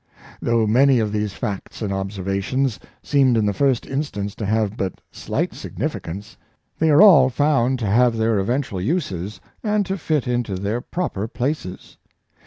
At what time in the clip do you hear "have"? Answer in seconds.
4.47-4.75, 7.85-8.17